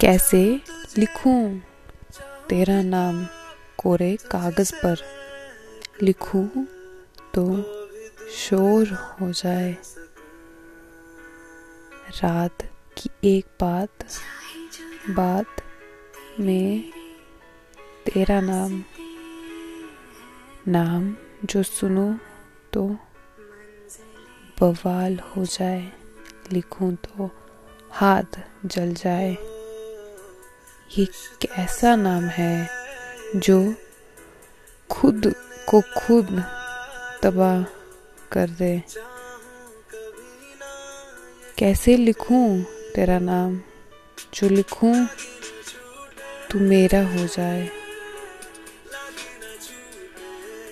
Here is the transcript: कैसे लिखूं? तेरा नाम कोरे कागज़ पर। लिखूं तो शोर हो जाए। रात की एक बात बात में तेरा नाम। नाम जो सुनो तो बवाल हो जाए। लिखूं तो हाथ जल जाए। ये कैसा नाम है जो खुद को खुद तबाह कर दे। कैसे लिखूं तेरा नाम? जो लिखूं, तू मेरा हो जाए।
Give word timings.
कैसे 0.00 0.60
लिखूं? 0.98 1.58
तेरा 2.48 2.82
नाम 2.82 3.26
कोरे 3.78 4.16
कागज़ 4.16 4.74
पर। 4.74 4.96
लिखूं 6.02 6.64
तो 7.34 7.62
शोर 8.30 8.88
हो 8.88 9.32
जाए। 9.32 9.72
रात 12.22 12.58
की 12.98 13.36
एक 13.36 13.46
बात 13.60 13.88
बात 15.10 15.46
में 16.40 16.92
तेरा 18.06 18.40
नाम। 18.40 18.84
नाम 20.68 21.16
जो 21.44 21.62
सुनो 21.62 22.18
तो 22.72 22.96
बवाल 24.60 25.18
हो 25.18 25.44
जाए। 25.44 25.92
लिखूं 26.52 26.94
तो 26.94 27.30
हाथ 27.90 28.40
जल 28.66 28.94
जाए। 28.94 29.57
ये 30.96 31.04
कैसा 31.42 31.96
नाम 31.96 32.24
है 32.24 32.70
जो 33.36 33.74
खुद 34.90 35.34
को 35.68 35.80
खुद 35.80 36.26
तबाह 37.22 37.62
कर 38.32 38.48
दे। 38.48 38.82
कैसे 41.58 41.96
लिखूं 41.96 42.62
तेरा 42.62 43.18
नाम? 43.18 43.60
जो 44.34 44.48
लिखूं, 44.48 45.06
तू 46.50 46.58
मेरा 46.58 47.06
हो 47.06 47.26
जाए। 47.26 47.70